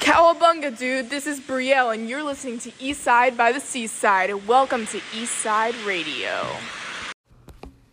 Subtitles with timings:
[0.00, 1.10] Cowabunga, dude.
[1.10, 4.46] This is Brielle, and you're listening to Eastside by the Seaside.
[4.46, 6.46] Welcome to Eastside Radio.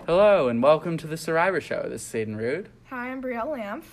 [0.06, 1.88] Hello, and welcome to the Survivor Show.
[1.90, 3.86] This is Aiden Rude, Hi, I'm Brielle Lamp.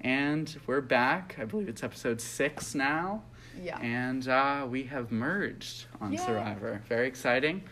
[0.00, 1.36] and we're back.
[1.40, 3.22] I believe it's episode six now,
[3.62, 3.78] Yeah.
[3.80, 6.18] and uh, we have merged on Yay.
[6.18, 6.82] Survivor.
[6.88, 7.62] Very exciting.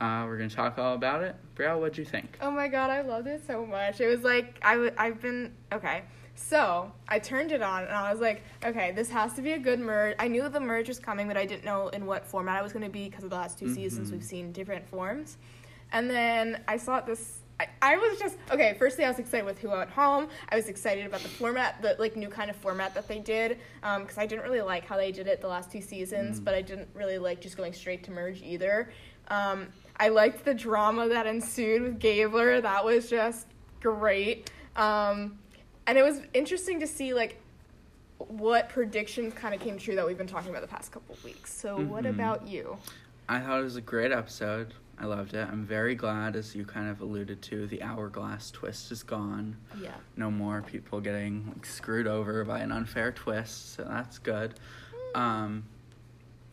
[0.00, 1.36] Uh, we're going to talk all about it.
[1.54, 2.38] Brielle, what'd you think?
[2.40, 4.00] Oh my god, I loved it so much.
[4.00, 6.02] It was like I w- I've been okay.
[6.34, 9.58] So I turned it on and I was like, okay, this has to be a
[9.58, 10.16] good merge.
[10.18, 12.72] I knew the merge was coming, but I didn't know in what format I was
[12.72, 14.12] going to be because of the last 2 seasons Mhm.
[14.12, 15.36] we've seen different forms.
[15.92, 17.38] And then I saw this.
[17.60, 18.74] I, I was just okay.
[18.78, 20.28] Firstly, I was excited with Who at Home.
[20.48, 23.58] I was excited about the format, the like new kind of format that they did,
[23.82, 26.44] because I didn't really like how they did it the last two seasons, Mm.
[26.44, 28.90] but I didn't really like just going straight to merge either.
[29.28, 29.68] Um,
[30.00, 32.60] I liked the drama that ensued with Gabler.
[32.62, 33.46] That was just
[33.80, 34.50] great.
[34.74, 35.38] Um,
[35.86, 37.38] and it was interesting to see like
[38.18, 41.24] what predictions kind of came true that we've been talking about the past couple of
[41.24, 41.52] weeks.
[41.52, 42.10] So, what Mhm.
[42.10, 42.78] about you?
[43.28, 44.74] I thought it was a great episode.
[44.98, 45.48] I loved it.
[45.50, 49.56] I'm very glad, as you kind of alluded to, the hourglass twist is gone.
[49.80, 49.94] Yeah.
[50.16, 54.54] No more people getting like, screwed over by an unfair twist, so that's good.
[55.14, 55.64] Um,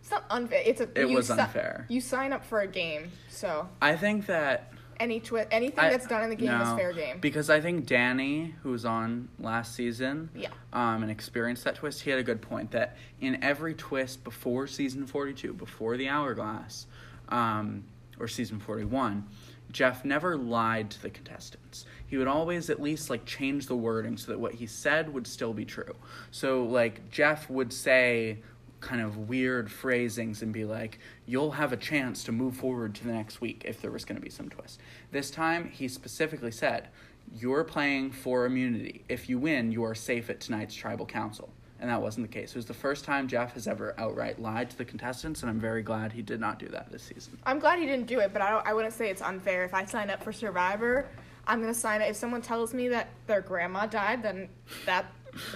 [0.01, 0.63] It's not unfair.
[0.65, 0.89] It's a.
[0.99, 1.85] It was si- unfair.
[1.89, 6.07] You sign up for a game, so I think that any twi- anything I- that's
[6.07, 7.19] done in the game is fair game.
[7.19, 10.49] Because I think Danny, who was on last season, Yeah.
[10.73, 14.67] um, and experienced that twist, he had a good point that in every twist before
[14.67, 16.85] season 42, before the hourglass,
[17.29, 17.85] um,
[18.19, 19.25] or season 41,
[19.71, 21.85] Jeff never lied to the contestants.
[22.05, 25.27] He would always at least like change the wording so that what he said would
[25.27, 25.95] still be true.
[26.31, 28.39] So like Jeff would say
[28.81, 33.05] kind of weird phrasings and be like, "You'll have a chance to move forward to
[33.05, 34.79] the next week if there was going to be some twist."
[35.11, 36.87] This time, he specifically said,
[37.33, 39.03] "You're playing for immunity.
[39.09, 41.49] If you win, you are safe at tonight's tribal council."
[41.81, 42.51] And that wasn't the case.
[42.51, 45.61] It was the first time Jeff has ever outright lied to the contestants, and I'm
[45.61, 47.37] very glad he did not do that this season.
[47.45, 49.63] I'm glad he didn't do it, but I I wouldn't say it's unfair.
[49.63, 51.07] If I sign up for Survivor,
[51.47, 52.09] I'm gonna sign up.
[52.09, 54.49] If someone tells me that their grandma died, then
[54.85, 55.05] that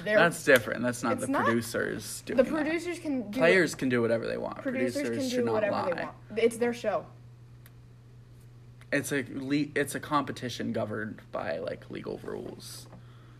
[0.04, 0.82] they're That's different.
[0.84, 1.46] That's not the not.
[1.46, 2.52] producers doing the that.
[2.52, 4.58] producers can do Players can do whatever they want.
[4.62, 5.90] Producers, Producers, can should do not whatever lie.
[5.94, 6.16] they want.
[6.38, 7.06] It's their show.
[8.92, 12.88] It's a le- it's a competition governed by like legal rules.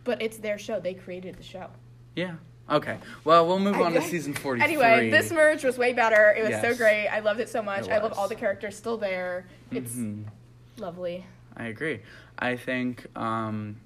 [0.02, 0.80] But it's their show.
[0.80, 1.68] They created the show.
[2.16, 2.34] Yeah.
[2.68, 2.96] Okay.
[3.24, 4.64] Well, we'll move on to season 43.
[4.64, 6.34] Anyway, this merge was way better.
[6.36, 7.08] It was so great.
[7.08, 7.86] I loved it so much.
[7.86, 9.46] It I love all the characters still there.
[9.70, 10.24] It's Mhm.
[10.78, 11.26] lovely.
[11.56, 12.00] I agree.
[12.38, 13.76] I think um,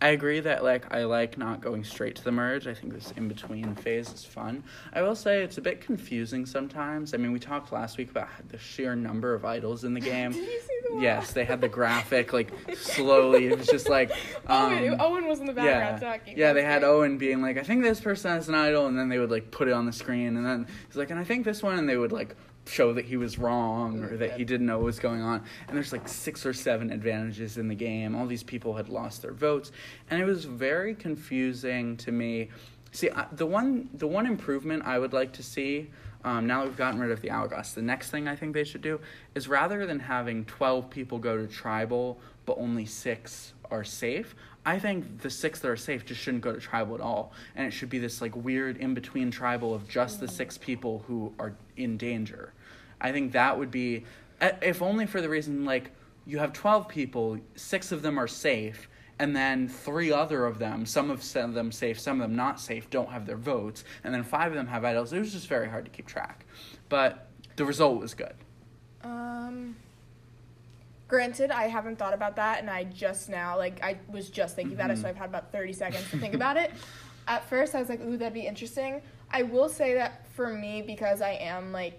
[0.00, 2.66] I agree that like I like not going straight to the merge.
[2.68, 4.62] I think this in between phase is fun.
[4.92, 7.14] I will say it's a bit confusing sometimes.
[7.14, 10.32] I mean, we talked last week about the sheer number of idols in the game.
[10.32, 11.00] Did you see the?
[11.00, 13.48] Yes, they had the graphic like slowly.
[13.48, 14.12] It was just like
[14.48, 16.38] Owen, um, Owen was in the background talking.
[16.38, 16.88] Yeah, they had great.
[16.88, 19.50] Owen being like, I think this person has an idol, and then they would like
[19.50, 21.88] put it on the screen, and then he's like, and I think this one, and
[21.88, 22.36] they would like
[22.68, 25.42] show that he was wrong or that he didn't know what was going on.
[25.66, 28.14] And there's like six or seven advantages in the game.
[28.14, 29.72] All these people had lost their votes,
[30.10, 32.50] and it was very confusing to me.
[32.92, 35.90] See, the one the one improvement I would like to see.
[36.24, 38.64] Um, now that we've gotten rid of the hourglass, the next thing I think they
[38.64, 38.98] should do
[39.36, 44.34] is rather than having 12 people go to tribal, but only six are safe,
[44.68, 47.32] I think the six that are safe just shouldn't go to tribal at all.
[47.56, 51.04] And it should be this like weird in between tribal of just the six people
[51.06, 52.52] who are in danger.
[53.00, 54.04] I think that would be,
[54.40, 55.90] if only for the reason like
[56.26, 58.88] you have 12 people, six of them are safe,
[59.18, 62.88] and then three other of them, some of them safe, some of them not safe,
[62.90, 65.12] don't have their votes, and then five of them have idols.
[65.12, 66.44] It was just very hard to keep track.
[66.88, 67.26] But
[67.56, 68.34] the result was good.
[69.02, 69.76] Um.
[71.08, 74.74] Granted, I haven't thought about that, and I just now, like, I was just thinking
[74.74, 75.08] about it, so Mhm.
[75.08, 76.70] I've had about 30 seconds to think about it.
[77.26, 79.00] At first, I was like, ooh, that'd be interesting.
[79.30, 81.98] I will say that for me, because I am, like,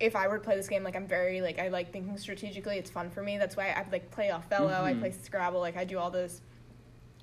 [0.00, 2.78] if I were to play this game, like, I'm very, like, I like thinking strategically.
[2.78, 3.38] It's fun for me.
[3.38, 5.00] That's why I, like, play Othello, I Mhm.
[5.00, 6.40] play Scrabble, like, I do all those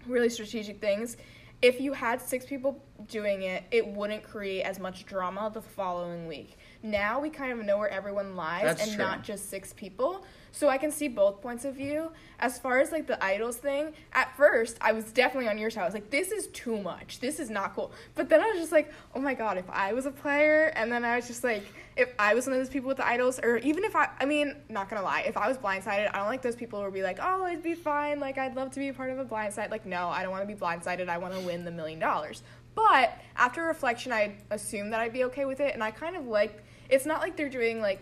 [0.06, 1.18] really strategic things.
[1.62, 6.28] If you had six people doing it, it wouldn't create as much drama the following
[6.28, 6.58] week.
[6.84, 9.04] Now we kind of know where everyone lies That's and true.
[9.04, 10.26] not just six people.
[10.56, 12.14] So I can see both points of view.
[12.40, 15.82] As far as like the idols thing, at first I was definitely on your side.
[15.82, 17.20] I was like, this is too much.
[17.20, 17.92] This is not cool.
[18.16, 20.90] But then I was just like, oh my god, if I was a player, and
[20.90, 21.64] then I was just like,
[21.98, 24.24] if I was one of those people with the idols, or even if I, I
[24.24, 26.94] mean, not gonna lie, if I was blindsided, I don't like those people who would
[26.94, 28.22] be like, oh, it'd be fine.
[28.22, 29.72] Like I'd love to be a part of a blindside.
[29.72, 31.10] Like no, I don't want to be blindsided.
[31.10, 32.44] I want to win the million dollars.
[32.76, 36.28] But after reflection, I assumed that I'd be okay with it, and I kind of
[36.28, 36.64] like.
[36.88, 38.00] It's not like they're doing like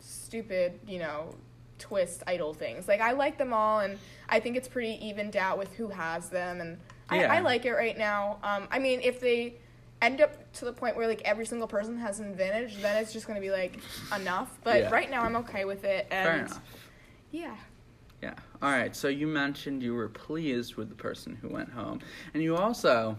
[0.00, 1.34] stupid, you know,
[1.80, 2.86] twist idol things.
[2.86, 3.98] Like I like them all, and
[4.28, 6.78] I think it's pretty evened out with who has them, and
[7.08, 7.32] I, Yeah.
[7.32, 8.38] I like it right now.
[8.44, 9.54] Um, I mean, if they
[10.00, 13.12] end up to the point where like every single person has an advantage, then it's
[13.12, 13.78] just gonna be like
[14.14, 14.56] enough.
[14.62, 14.90] But Yeah.
[14.90, 16.06] right now I'm okay with it.
[16.10, 16.60] And Fair enough.
[17.32, 17.56] Yeah.
[18.22, 18.34] Yeah.
[18.62, 18.94] All right.
[18.94, 22.00] So you mentioned you were pleased with the person who went home,
[22.34, 23.16] and you also,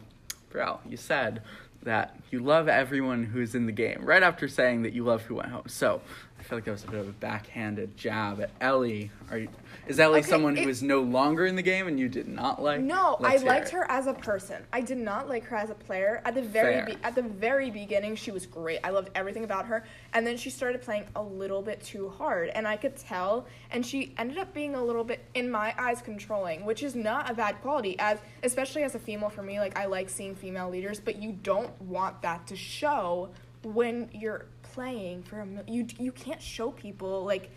[0.49, 1.41] bro, you said
[1.83, 4.01] that you love everyone who's in the game.
[4.03, 5.63] Right after saying that you love who went home.
[5.67, 6.01] So
[6.41, 9.11] I feel like that was a bit of a backhanded jab at Ellie.
[9.29, 9.47] Are you?
[9.87, 12.27] Is Ellie Okay, someone who it- is no longer in the game and you did
[12.27, 12.81] not like?
[12.81, 13.73] No, Let's I liked it.
[13.73, 14.63] her as a person.
[14.73, 16.19] I did not like her as a player.
[16.25, 18.79] At the very be- at the very beginning, she was great.
[18.83, 19.83] I loved everything about her.
[20.13, 23.45] And then she started playing a little bit too hard, and I could tell.
[23.69, 27.29] And she ended up being a little bit, in my eyes, controlling, which is not
[27.29, 27.97] a bad quality.
[27.99, 31.33] As especially as a female, for me, like I like seeing female leaders, but you
[31.33, 33.29] don't want that to show
[33.63, 35.45] when you're playing for a.
[35.45, 37.49] mil- You you can't show people like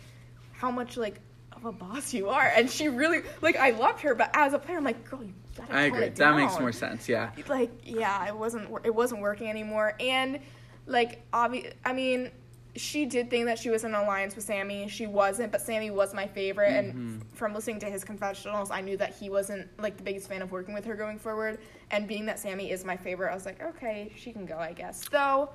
[0.53, 1.19] how much like
[1.51, 2.51] of a boss you are.
[2.55, 5.33] And she really like I loved her, but as a player, I'm like, girl, you
[5.57, 6.09] gotta I agree.
[6.09, 7.07] That makes more sense.
[7.07, 7.31] Yeah.
[7.47, 9.95] Like, yeah, it wasn't it wasn't working anymore.
[9.99, 10.39] And
[10.85, 12.29] like, obvi- I mean,
[12.75, 14.89] she did think that she was in an alliance with Sammy.
[14.89, 16.71] She wasn't, but Sammy was my favorite.
[16.73, 16.89] Mhm.
[16.89, 20.27] And f- from listening to his confessionals, I knew that he wasn't like the biggest
[20.27, 21.59] fan of working with her going forward.
[21.89, 24.73] And being that Sammy is my favorite, I was like, okay, she can go, I
[24.73, 25.07] guess.
[25.09, 25.49] Though,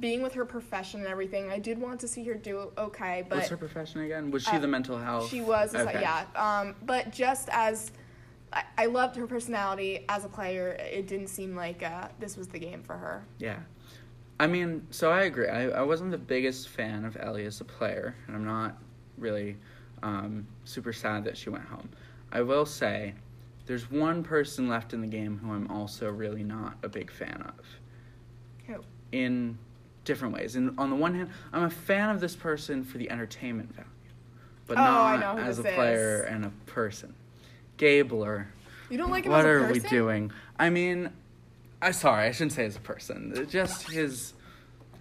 [0.00, 3.24] being with her profession and everything, I did want to see her do okay.
[3.28, 4.30] But What's her profession again?
[4.30, 5.28] Was she Uh, the mental health?
[5.30, 6.00] she was, Okay.
[6.00, 6.24] yeah.
[6.34, 7.92] Um, but just as
[8.52, 12.48] I, I loved her personality as a player, it didn't seem like uh, this was
[12.48, 13.24] the game for her.
[13.38, 13.58] Yeah.
[14.38, 15.48] I mean, so I agree.
[15.48, 18.76] I, I wasn't the biggest fan of Ellie as a player, and I'm not
[19.16, 19.56] really
[20.02, 21.88] um, super sad that she went home.
[22.30, 23.14] I will say,
[23.64, 27.42] there's one person left in the game who I'm also really not a big fan
[27.48, 27.64] of.
[28.66, 28.84] Who?
[29.12, 29.56] In
[30.06, 30.56] different ways.
[30.56, 33.90] And on the one hand, I'm a fan of this person for the entertainment value,
[34.66, 36.32] but Oh, not as a player is.
[36.32, 37.14] and a person.
[37.76, 38.46] Gabler.
[38.88, 40.30] You don't like him What as a are we doing?
[40.58, 41.10] I mean,
[41.82, 43.46] I sorry, I shouldn't say as a person.
[43.50, 44.32] Just his.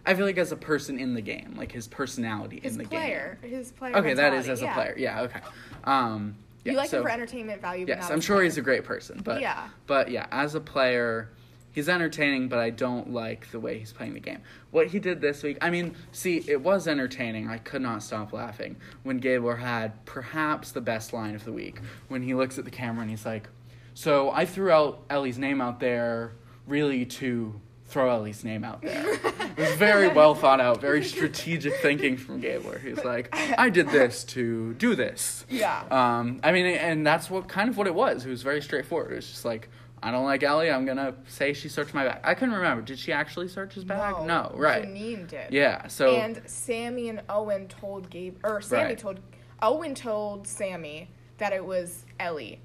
[0.07, 2.87] I feel like as a person in the game, like his personality His in the
[2.87, 3.93] player, his player.
[3.93, 4.03] game.
[4.03, 4.73] Okay, that is as a yeah.
[4.73, 4.95] player.
[4.97, 5.21] Yeah.
[5.21, 5.39] Okay.
[5.85, 7.87] Um, yeah, you like so, him for entertainment value.
[7.87, 8.43] But Yes, I'm sure player.
[8.43, 9.67] he's a great person, but Yeah.
[9.87, 11.29] but yeah, as a player,
[11.75, 14.39] he's entertaining, but I don't like the way he's playing the game.
[14.71, 17.49] What he did this week, I mean, see, it was entertaining.
[17.49, 21.81] I could not stop laughing when Gabler had perhaps the best line of the week
[22.07, 23.49] when he looks at the camera and he's like,
[23.93, 26.31] "So I threw out Ellie's name out there,
[26.65, 29.13] really to." Throw Ellie's name out there.
[29.13, 32.79] It was very well thought out, very strategic thinking from Gabler.
[32.79, 35.45] He's like, I did this to do this.
[35.49, 35.83] Yeah.
[35.91, 38.25] Um, I mean, and that's what kind of what it was.
[38.25, 39.11] It was very straightforward.
[39.11, 39.69] It was just like,
[40.03, 40.69] I don't like Ellie.
[40.69, 42.19] I'm gonna say she searched my bag.
[42.23, 42.83] I couldn't remember.
[42.83, 44.25] Did she actually search his bag?
[44.25, 44.83] No, right.
[44.85, 45.51] Janine did.
[45.51, 45.87] Yeah.
[45.87, 48.97] So and Sammy and Owen told Gabe, or Sammy Right.
[48.97, 49.19] told,
[49.61, 52.59] Owen told Sammy that it was Ellie,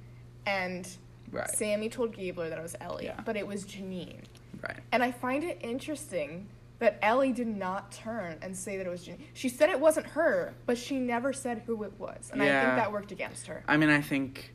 [0.47, 0.87] and
[1.33, 3.21] right, Sammy told Gabler that it was Ellie, Yeah.
[3.25, 4.25] but it was Janine.
[4.63, 4.79] right.
[4.93, 6.47] And I find it interesting
[6.81, 9.21] that Ellie did not turn and say that it was Janine.
[9.35, 12.77] She said it wasn't her, but she never said who it was, and I think
[12.77, 13.63] that worked against her.
[13.69, 14.53] I mean, I think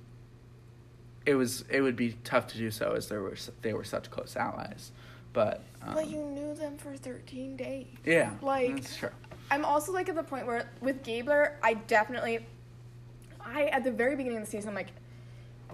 [1.26, 4.10] it was it would be tough to do so as there were they were such
[4.12, 4.92] close allies,
[5.34, 7.88] but um, But you knew them for 13 days.
[8.06, 9.10] yeah, like- that's true.
[9.52, 12.46] I'm also like at the point where with Gabler, I definitely,
[13.40, 14.88] I at the very beginning of the season, I'm like,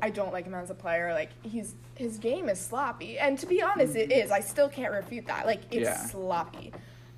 [0.02, 1.14] I don't like him as a player.
[1.14, 4.30] Like he's his game is sloppy, and to be honest, it is.
[4.32, 5.46] I still can't refute that.
[5.46, 5.98] Like it's Yeah.
[6.06, 6.74] sloppy.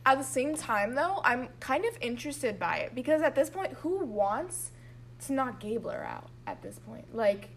[0.06, 3.72] At the same time, though, I'm kind of interested by it because at this point,
[3.82, 4.72] who wants
[5.28, 6.28] to knock Gabler out?
[6.46, 7.48] At this point, like,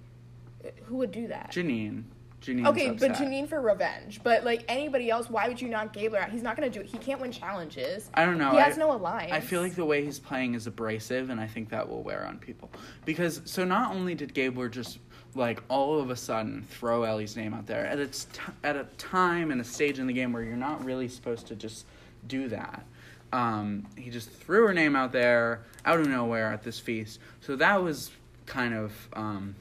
[0.84, 1.50] who would do that?
[1.52, 2.04] Janine,
[2.42, 2.66] Janine.
[2.68, 4.20] Okay, but Janine for revenge.
[4.22, 6.30] But like anybody else, why would you knock Gabler out?
[6.30, 6.86] He's not gonna do it.
[6.86, 8.10] He can't win challenges.
[8.14, 8.50] I don't know.
[8.52, 9.32] He has I- no alliance.
[9.32, 12.26] I feel like the way he's playing is abrasive, and I think that will wear
[12.26, 12.70] on people.
[13.04, 14.98] Because so not only did Gabler just
[15.34, 18.84] like all of a sudden throw Ellie's name out there at its t- at a
[18.96, 21.84] time and a stage in the game where you're not really supposed to just
[22.26, 22.84] do that.
[23.32, 27.18] Um, he just threw her name out there out of nowhere at this feast.
[27.40, 28.10] So that was
[28.46, 29.54] kind of um,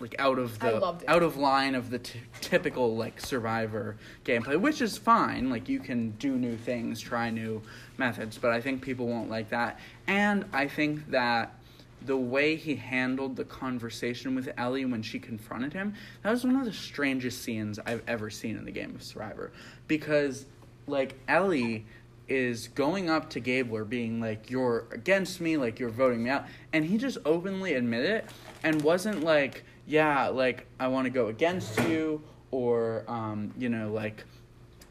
[0.00, 4.80] like out of the out of line of the t- typical like survivor gameplay, which
[4.80, 5.50] is fine.
[5.50, 7.62] Like you can do new things, try new
[7.96, 9.80] methods, but I think people won't like that.
[10.06, 11.54] And I think that
[12.02, 16.56] the way he handled the conversation with Ellie when she confronted him, that was one
[16.56, 19.50] of the strangest scenes I've ever seen in the game of Survivor.
[19.88, 20.46] Because
[20.86, 21.86] like Ellie
[22.28, 26.46] is going up to Gabler being like, You're against me, like you're voting me out
[26.72, 28.30] and he just openly admitted it
[28.62, 34.24] and wasn't like, Yeah, like I wanna go against you or um, you know, like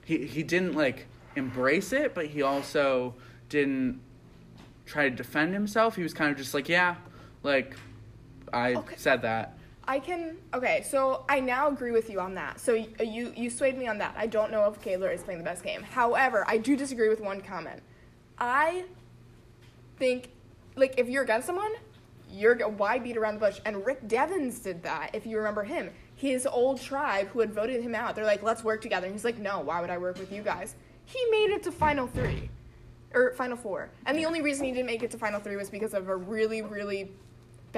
[0.04, 3.14] he he didn't like embrace it, but he also
[3.48, 4.02] didn't
[4.88, 5.96] try to defend himself.
[5.96, 6.96] He was kind of just like, yeah,
[7.44, 7.76] like
[8.52, 8.96] I Okay.
[8.98, 9.54] said that.
[9.88, 10.36] I can.
[10.54, 12.60] Okay, so I now agree with you on that.
[12.60, 14.16] So y- you you swayed me on that.
[14.18, 15.84] I don't know if Gabler is playing the best game.
[15.84, 17.82] However, I do disagree with one comment.
[18.40, 18.86] I
[19.98, 20.30] think,
[20.76, 21.72] like, if you're against someone,
[22.30, 23.60] you're why beat around the bush?
[23.66, 25.12] And Rick Devens did that.
[25.14, 28.64] If you remember him, his old tribe who had voted him out, they're like, let's
[28.64, 29.06] work together.
[29.06, 30.76] And he's like, no, why would I work with you guys?
[31.06, 32.50] He made it to final three,
[33.14, 33.90] or final four.
[34.06, 36.16] And the only reason he didn't make it to final three was because of a
[36.16, 37.12] really really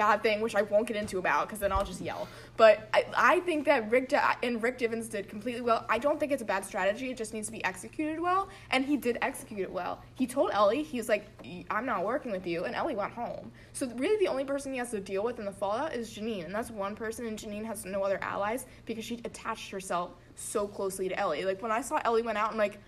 [0.00, 2.26] bad thing, which I won't get into about because then I'll just yell.
[2.56, 5.84] But I, I think that Rick De- and Rick Devens did completely well.
[5.90, 7.10] I don't think it's a bad strategy.
[7.10, 10.02] It just needs to be executed well, and he did execute it well.
[10.14, 11.26] He told Ellie, he was like,
[11.70, 13.52] "I'm not working with you," and Ellie went home.
[13.74, 16.46] So really, the only person he has to deal with in the fallout is Janine,
[16.46, 17.26] and that's one person.
[17.26, 21.44] And Janine has no other allies because she attached herself so closely to Ellie.
[21.44, 22.78] Like when I saw Ellie went out, I'm like,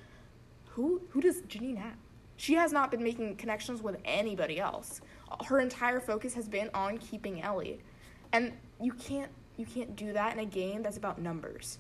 [0.71, 1.99] who who does Janine have?
[2.37, 5.01] She has not been making connections with anybody else.
[5.47, 7.81] Her entire focus has been on keeping Ellie.
[8.33, 11.79] And you can't you can't do that in a game that's about numbers.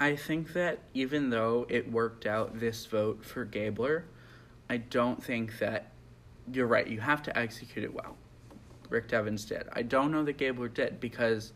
[0.00, 4.04] I think that even though it worked out this vote for Gabler,
[4.68, 5.92] I don't think that
[6.52, 6.86] you're right.
[6.86, 8.16] You have to execute it well.
[8.88, 9.64] Rick Devens did.
[9.72, 11.52] I don't know that Gabler did because,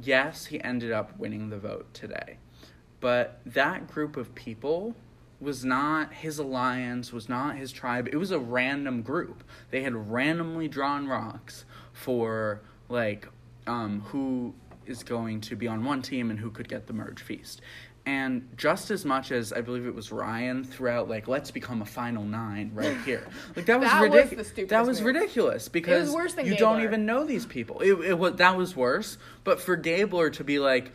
[0.00, 2.38] yes, he ended up winning the vote today.
[3.00, 4.94] But that group of people
[5.44, 8.08] was not his alliance, was not his tribe.
[8.10, 9.44] It was a random group.
[9.70, 13.28] They had randomly drawn rocks for, like,
[13.66, 14.54] um, who
[14.86, 17.60] is going to be on one team and who could get the merge feast.
[18.06, 21.86] And just as much as I believe it was Ryan throughout, like, let's become a
[21.86, 23.26] final nine right here.
[23.56, 24.52] Like that was was ridiculous.
[24.68, 25.06] that was move.
[25.06, 27.80] ridiculous because than you don't even know these people.
[27.80, 29.16] It, it was that was worse.
[29.44, 30.92] But for Gabler to be like,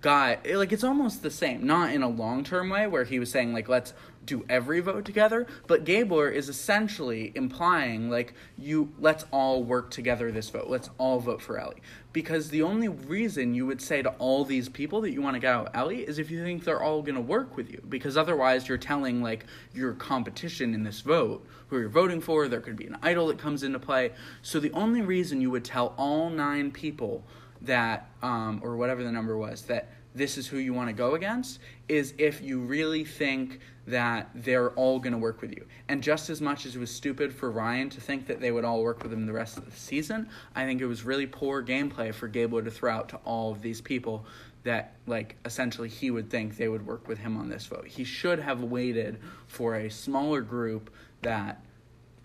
[0.00, 1.66] guy, it- like it's almost the same.
[1.66, 3.92] Not in a long term way where he was saying like let's
[4.24, 10.30] do every vote together, but Gabler is essentially implying like you let's all work together
[10.30, 10.68] this vote.
[10.68, 11.82] Let's all vote for Ellie.
[12.12, 15.40] Because the only reason you would say to all these people that you want to
[15.40, 17.82] get out Ellie is if you think they're all gonna work with you.
[17.88, 22.60] Because otherwise you're telling like your competition in this vote who you're voting for, there
[22.60, 24.12] could be an idol that comes into play.
[24.42, 27.24] So the only reason you would tell all nine people
[27.62, 31.14] that um, or whatever the number was that this is who you want to go
[31.14, 35.64] against is if you really think that they're all going to work with you.
[35.88, 38.64] And just as much as it was stupid for ryan to think that they would
[38.64, 41.62] all work with him the rest of the season i think it was really poor
[41.62, 44.24] gameplay for Gable to throw out to all of these people
[44.62, 47.86] that like essentially he would think they would work with him on this vote.
[47.86, 50.90] He should have waited for a smaller group
[51.22, 51.64] that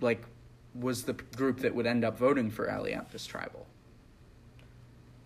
[0.02, 0.24] like
[0.74, 3.66] was the group that would end up voting for Ellie at this tribal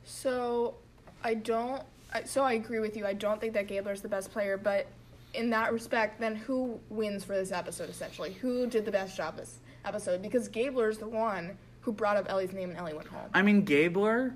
[0.10, 0.76] So
[1.24, 3.06] I don't I, so I agree with you.
[3.06, 4.88] I don't think that Gabler's the best player, but
[5.36, 8.34] in that respect, then who wins for this episode essentially?
[8.34, 10.24] Who did the best job this episode?
[10.24, 13.30] Because Gabler's the one who brought up Ellie's name and Ellie went home.
[13.34, 14.34] I mean, Gabler,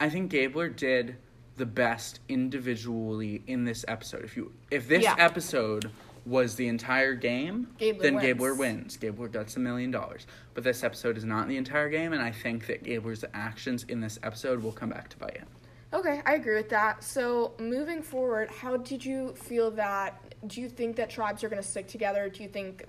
[0.00, 1.16] I think Gabler did
[1.56, 4.24] the best individually in this episode.
[4.24, 5.14] If you if this Yeah.
[5.18, 5.90] episode
[6.30, 8.24] was the entire game, Gabler then wins.
[8.24, 8.96] Gabler wins.
[8.96, 10.28] Gabler gets a million dollars.
[10.54, 14.00] But this episode is not the entire game, and I think that Gabler's actions in
[14.00, 15.48] this episode will come back to bite him.
[15.92, 17.02] Okay, I agree with that.
[17.02, 20.34] So moving forward, how did you feel that?
[20.46, 22.28] Do you think that tribes are going to stick together?
[22.28, 22.84] Do you think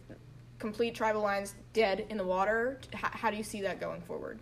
[0.59, 2.79] complete tribal lines dead in the water?
[2.93, 4.39] How, how do you see that going forward?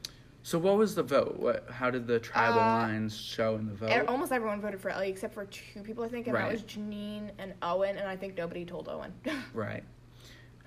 [0.50, 1.36] So what was the vote?
[1.38, 1.70] What?
[1.70, 4.08] How did the tribal Uh, lines show in the vote?
[4.08, 6.46] Almost everyone voted for Ellie except for two people, I think, and Right.
[6.46, 9.14] that was Janine and Owen, and I think nobody told Owen.
[9.54, 9.84] right.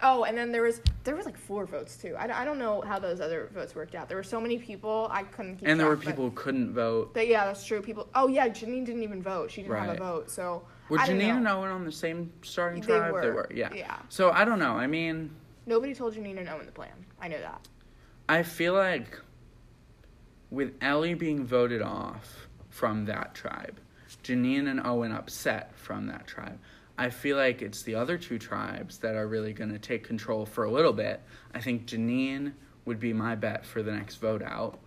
[0.00, 2.14] oh, and then there was there was like four votes too.
[2.16, 4.06] I, don't- I don't know how those other votes worked out.
[4.06, 6.36] There were so many people I couldn't keep And there were track, but- people who
[6.36, 7.16] couldn't vote.
[7.16, 7.82] Yeah, that's true.
[7.82, 8.06] People.
[8.14, 9.50] Oh yeah, Janine didn't even vote.
[9.50, 10.30] She didn't have a vote.
[10.30, 13.14] So Were I Janine and Owen on the same starting They tribe?
[13.20, 13.48] They were, were.
[13.52, 13.74] Yeah.
[13.74, 13.96] yeah.
[14.10, 14.74] So I don't know.
[14.74, 15.34] I mean,
[15.66, 16.94] Nobody told Janine and Owen the plan.
[17.20, 17.66] I know that.
[18.28, 19.18] I feel like
[20.52, 23.80] with Ellie being voted off from that tribe,
[24.22, 26.58] Janine and Owen upset from that tribe.
[26.98, 30.44] I feel like it's the other two tribes that are really going to take control
[30.44, 31.22] for a little bit.
[31.54, 32.52] I think Janine
[32.84, 34.78] would be my bet for the next vote out.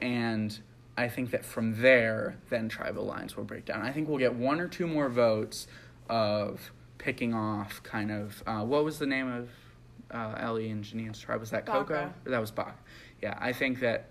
[0.00, 0.58] And
[0.96, 3.82] I think that from there, then tribal lines will break down.
[3.82, 5.68] I think we'll get one or two more votes
[6.08, 9.48] of picking off kind of uh, what was the name of
[10.10, 11.38] uh, Ellie and Janine's tribe?
[11.38, 12.12] Was that Coco?
[12.24, 12.76] That was Bach.
[13.22, 14.08] Yeah, I think that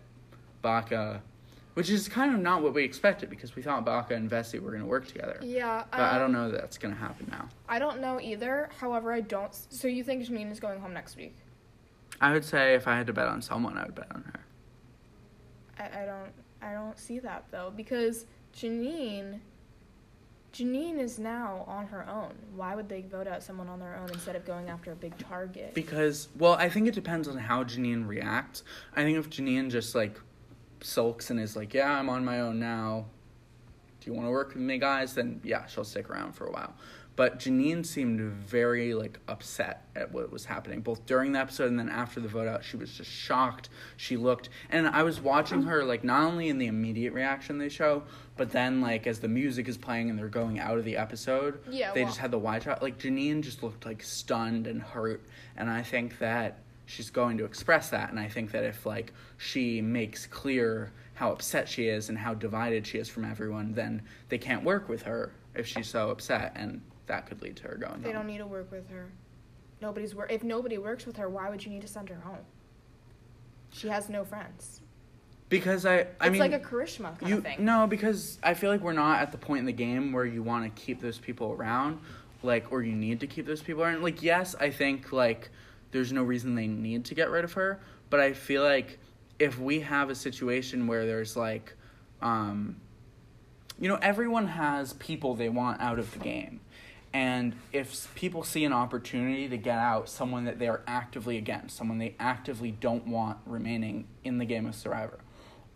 [0.61, 1.21] Baka,
[1.73, 4.71] which is kind of not what we expected because we thought Baka and Vesi were
[4.71, 5.39] going to work together.
[5.43, 5.83] Yeah.
[5.91, 7.47] But I don't um, know that that's going to happen now.
[7.69, 8.69] I don't know either.
[8.79, 9.53] However, I don't.
[9.53, 11.35] So you think Janine is going home next week?
[12.19, 14.39] I would say if I had to bet on someone, I would bet on her.
[15.79, 16.31] I, I don't.
[16.59, 19.39] I don't see that though because Janine.
[20.53, 22.33] Janine is now on her own.
[22.55, 25.15] Why would they vote out someone on their own instead of going after a big
[25.19, 25.75] target?
[25.75, 28.63] Because, well, I think it depends on how Janine reacts.
[28.95, 30.19] I think if Janine just like
[30.81, 33.05] sulks and is like, "Yeah, I'm on my own now.
[34.01, 36.51] Do you want to work with me, guys?" Then yeah, she'll stick around for a
[36.51, 36.74] while.
[37.15, 41.79] But Janine seemed very like upset at what was happening, both during the episode and
[41.79, 42.63] then after the vote out.
[42.63, 43.69] She was just shocked.
[43.96, 47.69] She looked, and I was watching her like not only in the immediate reaction they
[47.69, 48.03] show,
[48.36, 51.60] but then like as the music is playing and they're going out of the episode,
[51.67, 52.84] Yeah, they well- just had the wide shot.
[52.84, 57.46] Like Janine just looked like stunned and hurt, and I think that she's going to
[57.46, 58.10] express that.
[58.10, 62.34] And I think that if like she makes clear how upset she is and how
[62.34, 66.53] divided she is from everyone, then they can't work with her if she's so upset,
[66.56, 68.01] and that could lead to her going.
[68.01, 68.20] They home.
[68.20, 69.10] don't need to work with her.
[69.82, 70.32] Nobody's work.
[70.32, 72.46] If nobody works with her, why would you need to send her home?
[73.72, 74.82] She has no friends.
[75.50, 75.94] because I.
[75.94, 77.65] I mean it's mean, like a charisma kind you of thing.
[77.65, 80.41] no because I feel like we're not at the point in the game where you
[80.44, 82.00] want to keep those people around,
[82.44, 84.01] like or you need to keep those people around.
[84.03, 85.50] Like yes, I think like
[85.91, 87.79] there's no reason they need to get rid of her,
[88.10, 89.00] but I feel like
[89.39, 91.74] if we have a situation where there's like,
[92.22, 92.77] um,
[93.79, 96.62] you know, everyone has people they want out of the game.
[97.13, 101.77] And if people see an opportunity to get out someone that they are actively against,
[101.77, 105.20] someone they actively don't want remaining in the game of Survivor,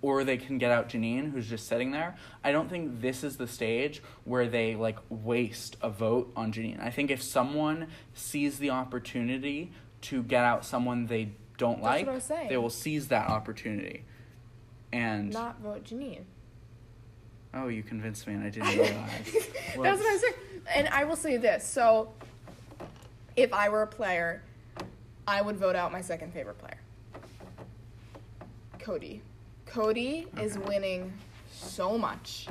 [0.01, 3.38] or they can get out Janine, who's just sitting there, I don't think this is
[3.38, 6.84] the stage where they like waste a vote on Janine.
[6.84, 12.05] I think if someone sees the opportunity to get out someone they don't That's like,
[12.08, 12.50] what I was saying.
[12.50, 14.03] they will seize that opportunity.
[14.91, 16.24] And Not vote Janine.
[17.53, 19.34] oh, you convinced me, and I didn't realize.
[19.34, 20.34] That's what I'm saying.
[20.75, 21.63] And I will say this.
[21.65, 22.12] So,
[23.36, 24.41] if I were a player,
[25.27, 26.77] I would vote out my second favorite player,
[28.79, 29.22] Cody.
[29.65, 31.13] Cody is winning
[31.51, 32.48] so much.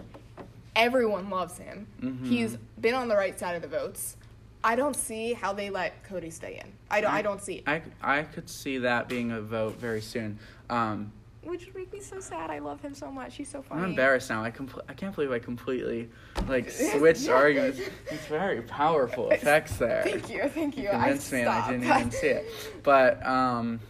[0.77, 1.87] Everyone loves him.
[2.01, 2.27] Mhm.
[2.27, 4.17] He's been on the right side of the votes.
[4.63, 6.71] I don't see how they let Cody stay in.
[6.91, 7.13] I don't.
[7.13, 7.65] I, don't see it.
[7.67, 10.39] I, I could see that being a vote very soon.
[10.69, 11.13] Um,
[11.43, 12.51] Which would make me so sad.
[12.51, 13.37] I love him so much.
[13.37, 13.83] He's so funny.
[13.83, 14.45] I'm embarrassed now.
[14.45, 16.11] I compl- I can't believe I completely
[16.47, 17.33] like switched Yeah.
[17.33, 17.81] arguments.
[18.11, 20.03] It's very powerful effects there.
[20.03, 20.47] Thank you.
[20.49, 20.85] Thank you.
[20.85, 22.47] You I convinced me and I didn't even see it.
[22.83, 23.81] But um,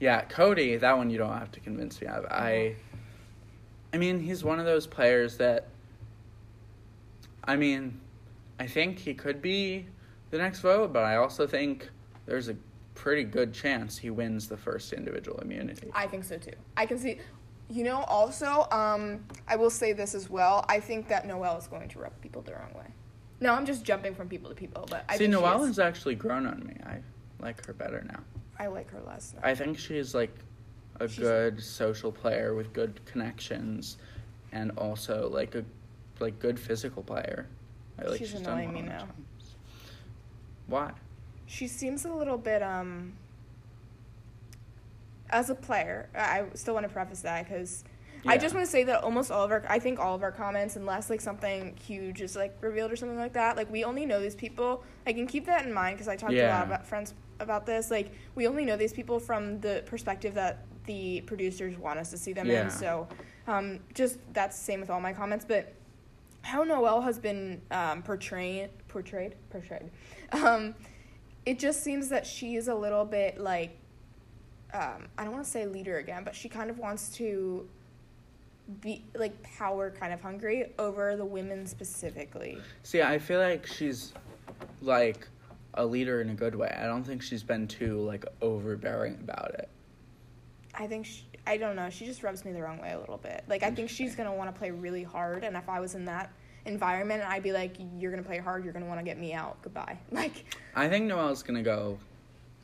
[0.00, 2.26] yeah, Cody, that one you don't have to convince me of.
[2.26, 2.74] I,
[3.94, 5.68] I mean, he's one of those players that.
[7.44, 7.98] I mean,
[8.58, 9.86] I think he could be
[10.30, 11.88] the next vote, but I also think
[12.26, 12.56] there's a
[12.94, 15.90] pretty good chance he wins the first individual immunity.
[15.94, 16.52] I think so too.
[16.76, 17.18] I can see.
[17.70, 20.64] You know, also, um, I will say this as well.
[20.68, 22.86] I think that Noelle is going to rub people the wrong way.
[23.40, 26.46] No, I'm just jumping from people to people, but I See, Noelle has actually grown
[26.46, 26.76] on me.
[26.84, 26.98] I
[27.40, 28.20] like her better now.
[28.58, 29.32] I like her less.
[29.34, 29.48] Now.
[29.48, 30.34] I think she's like
[31.00, 33.96] a She's- good social player with good connections,
[34.52, 35.64] and also like a
[36.20, 37.48] like good physical player.
[38.04, 38.98] I like She's done annoying me now.
[38.98, 39.54] times.
[40.66, 40.92] Why?
[41.46, 43.14] She seems a little bit um.
[45.30, 47.84] As a player, I still want to preface that because
[48.26, 50.30] I just want to say that almost all of our, I think all of our
[50.30, 54.04] comments, unless like something huge is like revealed or something like that, like we only
[54.04, 54.84] know these people.
[55.06, 57.64] I can keep that in mind because I talked to a lot about friends about
[57.64, 57.90] this.
[57.90, 62.18] Like we only know these people from the perspective that the producers want us to
[62.18, 62.64] see them Yeah.
[62.64, 62.70] in.
[62.70, 63.08] So,
[63.46, 65.46] um, just that's the same with all my comments.
[65.48, 65.72] But
[66.42, 69.90] how Noelle has been um, portrayed, portrayed, portrayed.
[70.32, 70.74] Um,
[71.46, 73.76] it just seems that she's a little bit like
[74.74, 77.68] um, I don't want to say leader again, but she kind of wants to
[78.80, 82.58] be like power kind of hungry over the women specifically.
[82.82, 84.12] See, I feel like she's
[84.80, 85.28] like
[85.74, 86.74] a leader in a good way.
[86.78, 89.68] I don't think she's been too like overbearing about it.
[90.74, 91.90] I think she, I don't know.
[91.90, 93.44] She just rubs me the wrong way a little bit.
[93.48, 96.04] Like I think she's gonna want to play really hard, and if I was in
[96.06, 96.32] that
[96.64, 98.64] environment, I'd be like, "You're gonna play hard.
[98.64, 99.60] You're gonna want to get me out.
[99.62, 101.98] Goodbye." Like I think Noelle's gonna go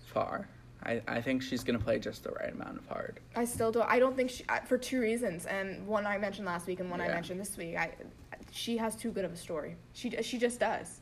[0.07, 0.49] far.
[0.85, 3.21] I, I think she's gonna play just the right amount of hard.
[3.35, 3.89] I still don't.
[3.91, 6.91] I don't think she I- for two reasons, and one I mentioned last week, and
[6.91, 7.77] one I mentioned this week.
[7.77, 7.93] I
[8.51, 9.77] she has too good of a story.
[9.93, 11.01] She she just does,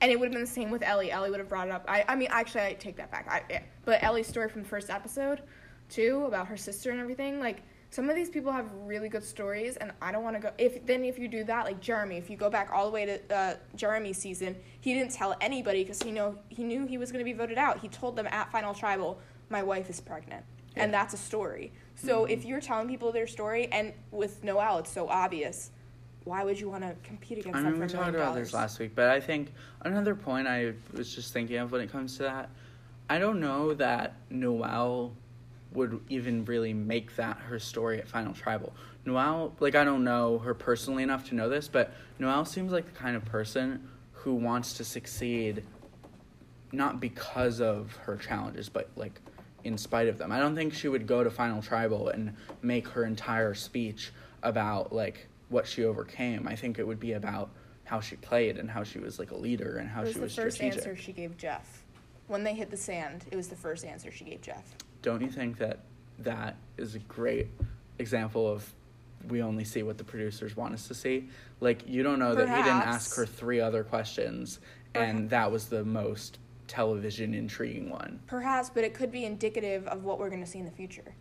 [0.00, 1.10] and it would have been the same with Ellie.
[1.10, 1.84] Ellie would have brought it up.
[1.88, 3.26] I I mean, actually, I take that back.
[3.28, 3.62] I yeah.
[3.84, 5.40] but Ellie's story from the first episode,
[5.88, 7.40] too, about her sister and everything.
[7.40, 10.50] Like some of these people have really good stories, and I don't want to go.
[10.58, 13.06] If then if you do that, like Jeremy, if you go back all the way
[13.06, 17.12] to uh, Jeremy's season, he didn't tell anybody because he know he knew he was
[17.12, 17.78] going to be voted out.
[17.78, 20.44] He told them at final tribal, "My wife is pregnant,"
[20.74, 21.72] and that's a story.
[21.94, 25.70] So if you're telling people their story, and with Noelle, it's so obvious.
[26.24, 28.94] Why would you want to compete against I mean, we talked about this last week,
[28.94, 32.50] but I think another point I was just thinking of when it comes to that,
[33.08, 35.14] I don't know that Noelle
[35.76, 38.72] would even really make that her story at Final Tribal.
[39.04, 42.86] Noelle, like, I don't know her personally enough to know this, but Noelle seems like
[42.86, 45.62] the kind of person who wants to succeed
[46.72, 49.20] not because of her challenges, but like
[49.64, 50.32] in spite of them.
[50.32, 54.12] I don't think she would go to Final Tribal and make her entire speech
[54.42, 56.48] about like what she overcame.
[56.48, 57.50] I think it would be about
[57.84, 60.28] how she played and how she was like a leader and how was she the
[60.28, 60.78] first strategic.
[60.78, 61.84] answer she gave Jeff.
[62.26, 64.74] When they hit the sand, it was the first answer she gave Jeff.
[65.06, 65.78] Don't you think that
[66.18, 67.46] that is a great
[68.00, 68.68] example of
[69.28, 71.28] we only see what the producers want us to see?
[71.60, 74.58] Like you don't know that he didn't ask her three other questions
[74.94, 78.18] and that was the most television intriguing one.
[78.26, 81.14] Perhaps, but it could be indicative of what we're going to see in the future.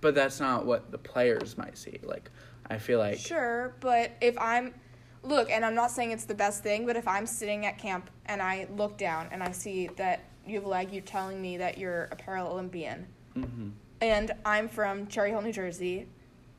[0.00, 2.00] But that's not what the players might see.
[2.02, 2.32] Like
[2.68, 4.74] I feel like Sure, but if I'm
[5.22, 8.10] look, and I'm not saying it's the best thing, but if I'm sitting at camp
[8.26, 11.56] and I look down and I see that you have a leg, you're telling me
[11.58, 13.04] that you're a Paralympian,
[13.36, 13.72] Mhm.
[14.00, 16.06] and I'm from Cherry Hill, New Jersey.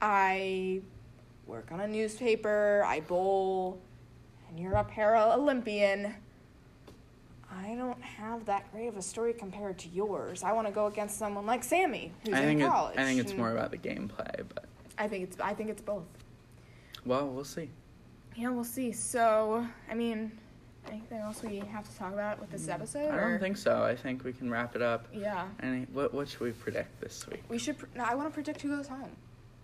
[0.01, 0.81] I
[1.47, 3.79] work on a newspaper, I bowl,
[4.49, 6.15] and you're a Paralympian.
[7.51, 10.43] I don't have that great of a story compared to yours.
[10.43, 12.97] I want to go against someone like Sammy, who's I think in it, college.
[12.97, 14.65] I think it's more about the gameplay, but
[14.97, 16.03] I think it's I think it's both.
[17.05, 17.69] well, we'll see.
[18.35, 18.91] Yeah, we'll see.
[18.91, 20.31] So, I mean,
[20.89, 23.09] anything else we have to talk about with this episode?
[23.09, 23.83] Mm, I don't think so.
[23.83, 25.07] I think we can wrap it up.
[25.13, 27.43] Yeah, Any what what should we predict this week?
[27.49, 27.77] we should.
[27.77, 29.11] Pr- no, I want to predict who goes home.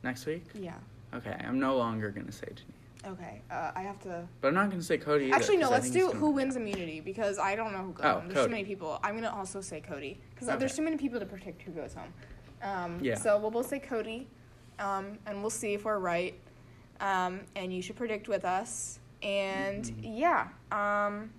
[0.04, 0.46] Next week?
[0.54, 0.74] Yeah.
[1.14, 3.12] Okay, I'm no longer gonna say Janine.
[3.14, 3.42] Okay.
[3.50, 4.28] Uh, I have to.
[4.42, 5.36] But I'm not gonna say Cody either.
[5.36, 5.70] Actually, no.
[5.70, 8.24] Let's do gonna- who wins immunity because I don't know who goes Oh, home.
[8.28, 8.48] There's Cody.
[8.48, 9.00] too many people.
[9.04, 10.58] I'm gonna also say Cody because Okay.
[10.60, 12.14] there's too many people to predict who goes home.
[12.64, 13.16] Um, Yeah.
[13.16, 14.28] So we'll both say Cody,
[14.80, 16.36] um, and we'll see if we're right.
[17.00, 19.00] Um, and you should predict with us.
[19.24, 19.96] And Mhm.
[20.02, 21.32] yeah, um,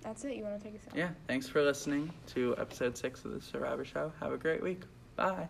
[0.00, 0.36] that's it.
[0.36, 0.96] You want to take us out?
[0.96, 4.12] Yeah, thanks for listening to episode six of the Survivor Show.
[4.20, 4.82] Have a great week.
[5.16, 5.48] Bye.